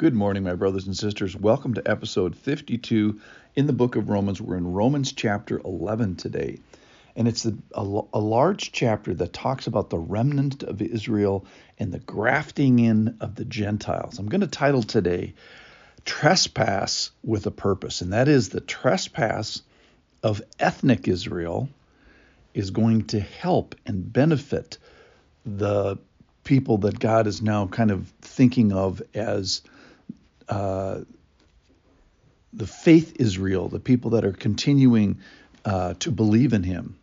[0.00, 1.36] Good morning, my brothers and sisters.
[1.36, 3.20] Welcome to episode 52
[3.54, 4.40] in the book of Romans.
[4.40, 6.60] We're in Romans chapter 11 today.
[7.14, 7.82] And it's a, a,
[8.14, 11.44] a, large chapter that talks about the remnant of Israel
[11.78, 14.18] and the grafting in of the Gentiles.
[14.18, 15.34] I'm going to title today
[16.06, 18.00] Trespass with a Purpose.
[18.00, 19.60] And that is the trespass
[20.22, 21.68] of ethnic Israel
[22.54, 24.78] is going to help and benefit
[25.44, 25.98] the
[26.42, 29.60] people that God is now kind of thinking of as
[30.50, 31.00] uh,
[32.52, 35.20] the faith Israel, the people that are continuing
[35.64, 36.98] uh, to believe in Him.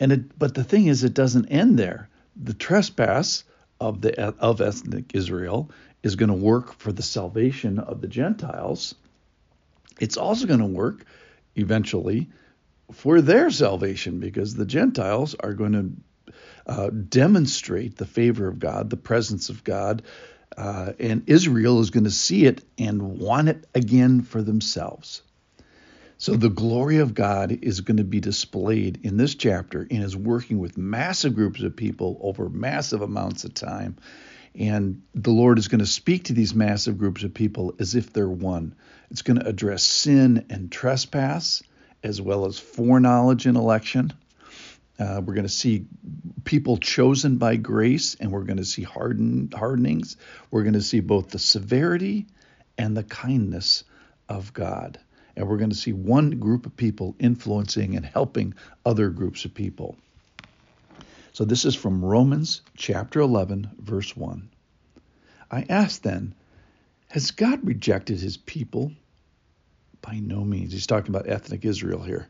[0.00, 2.08] And it, but the thing is, it doesn't end there.
[2.36, 3.44] The trespass
[3.80, 5.70] of the of ethnic Israel
[6.02, 8.94] is going to work for the salvation of the Gentiles.
[10.00, 11.04] It's also going to work
[11.56, 12.28] eventually
[12.92, 16.32] for their salvation because the Gentiles are going to
[16.66, 20.02] uh, demonstrate the favor of God, the presence of God,
[20.56, 25.22] uh, and Israel is going to see it and want it again for themselves.
[26.20, 30.16] So the glory of God is going to be displayed in this chapter and is
[30.16, 33.96] working with massive groups of people over massive amounts of time.
[34.56, 38.12] And the Lord is going to speak to these massive groups of people as if
[38.12, 38.74] they're one.
[39.12, 41.62] It's going to address sin and trespass,
[42.02, 44.12] as well as foreknowledge and election.
[44.98, 45.86] Uh, we're going to see
[46.44, 50.16] people chosen by grace, and we're going to see harden, hardenings.
[50.50, 52.26] We're going to see both the severity
[52.76, 53.84] and the kindness
[54.28, 54.98] of God.
[55.36, 58.54] And we're going to see one group of people influencing and helping
[58.84, 59.96] other groups of people.
[61.32, 64.48] So this is from Romans chapter 11, verse 1.
[65.50, 66.34] I ask then,
[67.08, 68.92] has God rejected his people?
[70.02, 70.72] By no means.
[70.72, 72.28] He's talking about ethnic Israel here.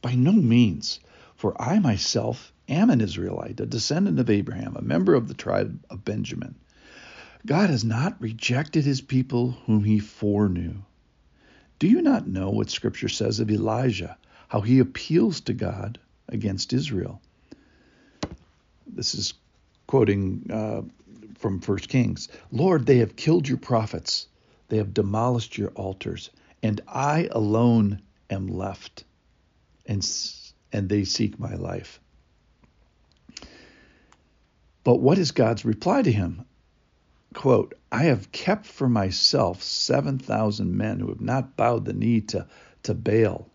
[0.00, 1.00] By no means.
[1.36, 5.84] For I myself am an Israelite, a descendant of Abraham, a member of the tribe
[5.90, 6.54] of Benjamin.
[7.44, 10.76] God has not rejected his people whom he foreknew.
[11.78, 14.16] Do you not know what Scripture says of Elijah,
[14.48, 17.20] how he appeals to God against Israel?
[18.86, 19.34] This is
[19.86, 20.82] quoting uh,
[21.38, 22.28] from 1 Kings.
[22.50, 24.26] Lord, they have killed your prophets,
[24.68, 26.30] they have demolished your altars,
[26.62, 28.00] and I alone
[28.30, 29.04] am left.
[29.84, 30.02] And
[30.76, 31.98] and they seek my life.
[34.84, 36.44] But what is God's reply to him?
[37.32, 42.46] Quote, I have kept for myself 7,000 men who have not bowed the knee to,
[42.82, 43.48] to Baal.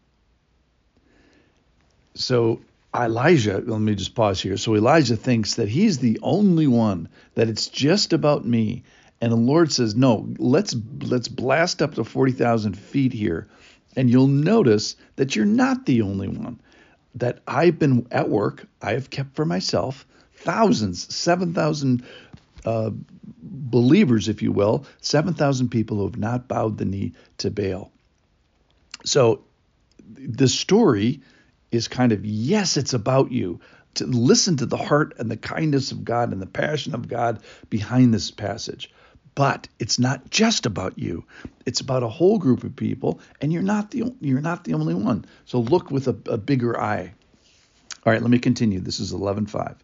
[2.16, 2.62] So
[2.94, 4.58] Elijah, let me just pause here.
[4.58, 8.84] So Elijah thinks that he's the only one, that it's just about me.
[9.22, 13.48] And the Lord says, No, let's let's blast up to 40,000 feet here.
[13.96, 16.60] And you'll notice that you're not the only one
[17.16, 20.06] that I've been at work, I have kept for myself
[20.36, 22.04] thousands, 7,000
[22.66, 22.92] uh,
[23.42, 27.92] believers, if you will, 7,000 people who have not bowed the knee to Baal.
[29.04, 29.44] So
[30.18, 31.22] the story
[31.72, 33.60] is kind of yes, it's about you.
[33.96, 37.42] To listen to the heart and the kindness of God and the passion of God
[37.70, 38.90] behind this passage.
[39.34, 41.24] But it's not just about you.
[41.66, 44.94] It's about a whole group of people, and you're not the you're not the only
[44.94, 45.26] one.
[45.46, 47.14] So look with a, a bigger eye.
[48.06, 48.82] All right, let me continue.
[48.82, 49.78] This is 11:5.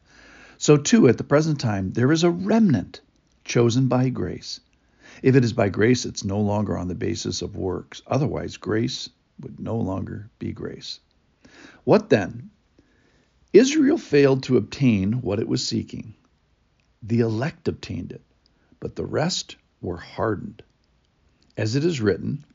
[0.57, 2.99] So too at the present time there is a remnant
[3.45, 4.59] chosen by grace.
[5.23, 8.01] If it is by grace, it's no longer on the basis of works.
[8.05, 9.09] Otherwise, grace
[9.39, 10.99] would no longer be grace.
[11.85, 12.49] What then?
[13.53, 16.13] Israel failed to obtain what it was seeking.
[17.01, 18.21] The elect obtained it
[18.79, 20.63] but the rest were hardened.
[21.55, 22.45] As it is written,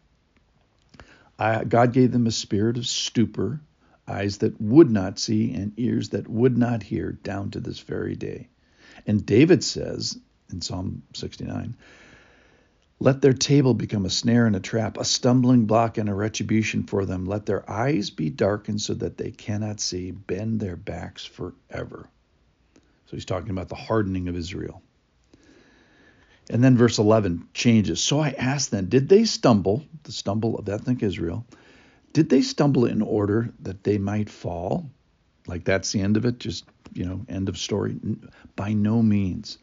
[1.39, 3.61] I, God gave them a spirit of stupor,
[4.07, 8.15] eyes that would not see, and ears that would not hear, down to this very
[8.15, 8.49] day.
[9.07, 10.19] And David says
[10.53, 11.77] in Psalm 69,
[13.03, 16.85] let their table become a snare and a trap, a stumbling block and a retribution
[16.85, 17.25] for them.
[17.25, 22.09] Let their eyes be darkened so that they cannot see, bend their backs forever.
[23.07, 24.85] So he's talking about the hardening of Israel.
[26.51, 28.01] And then verse 11 changes.
[28.01, 31.47] So I asked then, did they stumble, the stumble of ethnic Israel,
[32.13, 34.91] did they stumble in order that they might fall?
[35.47, 37.99] Like that's the end of it, just, you know, end of story?
[38.55, 39.59] By no means.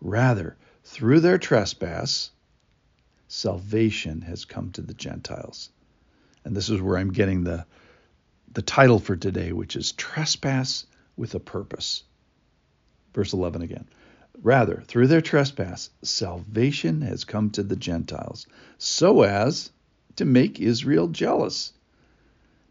[0.00, 2.30] Rather, through their trespass,
[3.28, 5.70] salvation has come to the Gentiles.
[6.44, 7.64] And this is where I'm getting the
[8.54, 12.04] the title for today, which is Trespass with a Purpose.
[13.12, 13.86] Verse 11 again.
[14.42, 18.46] Rather, through their trespass, salvation has come to the Gentiles,
[18.78, 19.70] so as
[20.16, 21.72] to make Israel jealous.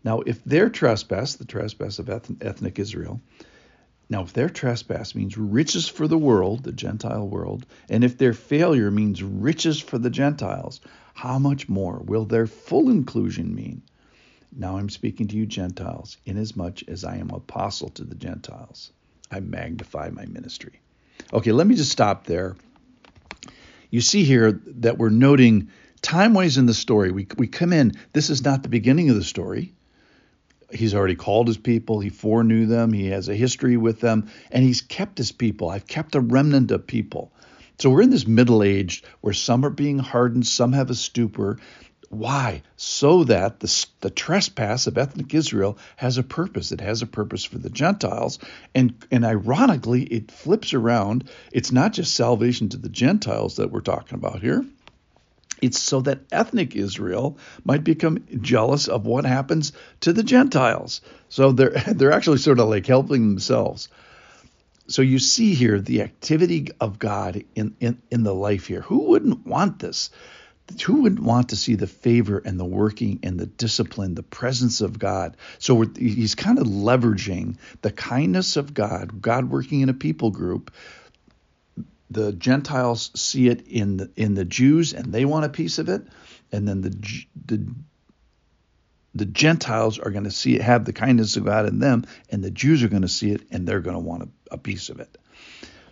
[0.04, 3.22] Now, if their trespass, the trespass of ethnic Israel,
[4.10, 8.34] Now, if their trespass means riches for the world, the Gentile world, and if their
[8.34, 10.82] failure means riches for the Gentiles,
[11.14, 13.82] how much more will their full inclusion mean?
[14.52, 18.92] Now I'm speaking to you, Gentiles, inasmuch as I am apostle to the Gentiles.
[19.32, 20.82] I magnify my ministry.
[21.34, 22.56] Okay, let me just stop there.
[23.90, 25.70] You see here that we're noting
[26.04, 27.12] time wise in the story.
[27.12, 29.74] We, we come in, this is not the beginning of the story.
[30.72, 34.64] He's already called his people, he foreknew them, he has a history with them, and
[34.64, 35.70] he's kept his people.
[35.70, 37.32] I've kept a remnant of people.
[37.80, 41.60] So we're in this middle age where some are being hardened, some have a stupor,
[42.14, 42.64] why?
[42.78, 46.72] So that the, the trespass of ethnic Israel has a purpose.
[46.72, 48.40] It has a purpose for the Gentiles.
[48.74, 51.30] And, and ironically, it flips around.
[51.52, 54.66] It's not just salvation to the Gentiles that we're talking about here.
[55.62, 59.72] It's so that ethnic Israel might become jealous of what happens
[60.02, 61.02] to the Gentiles.
[61.30, 63.88] So they're they're actually sort of like helping themselves.
[64.88, 68.82] So you see here the activity of God in, in, in the life here.
[68.82, 70.10] Who wouldn't want this?
[70.86, 74.82] Who would want to see the favor and the working and the discipline, the presence
[74.82, 75.38] of God?
[75.60, 80.72] So he's kind of leveraging the kindness of God, God working in a people group.
[82.10, 85.90] The Gentiles see it in the, in the Jews and they want a piece of
[85.90, 86.06] it,
[86.52, 87.66] and then the the
[89.16, 92.44] the Gentiles are going to see it, have the kindness of God in them, and
[92.44, 94.90] the Jews are going to see it and they're going to want a, a piece
[94.90, 95.18] of it.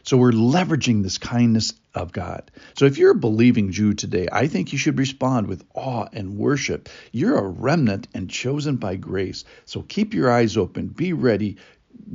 [0.03, 2.50] So we're leveraging this kindness of God.
[2.77, 6.38] So if you're a believing Jew today, I think you should respond with awe and
[6.38, 6.89] worship.
[7.12, 9.44] You're a remnant and chosen by grace.
[9.65, 11.57] So keep your eyes open, be ready.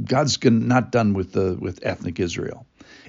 [0.04, 2.66] God's not done with the with ethnic Israel.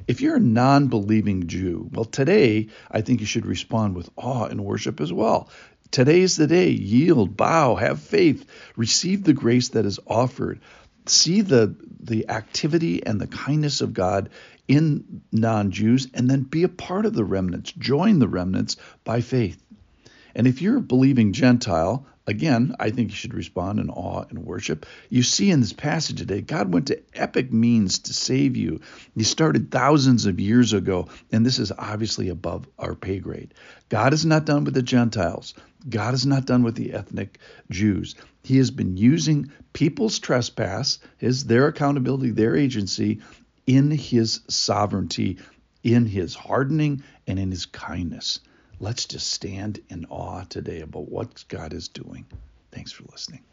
[0.08, 4.64] If you're a non-believing Jew, well today I think you should respond with awe and
[4.64, 5.50] worship as well.
[5.90, 6.70] Today's the day.
[6.70, 8.46] Yield, bow, have faith,
[8.76, 10.60] receive the grace that is offered
[11.10, 14.30] see the the activity and the kindness of God
[14.68, 19.62] in non-Jews and then be a part of the remnants, join the remnants by faith.
[20.36, 24.46] And if you're a believing Gentile, again, I think you should respond in awe and
[24.46, 24.86] worship.
[25.10, 28.81] You see in this passage today, God went to epic means to save you.
[29.16, 33.54] He started thousands of years ago, and this is obviously above our pay grade.
[33.90, 35.54] God is not done with the Gentiles.
[35.90, 37.40] God is not done with the ethnic
[37.72, 38.16] Jews.
[38.44, 43.22] He has been using people's trespass, his their accountability, their agency
[43.68, 45.38] in his sovereignty,
[45.84, 48.40] in his hardening and in his kindness.
[48.80, 52.25] Let's just stand in awe today about what God is doing.
[52.72, 53.44] Thanks for listening.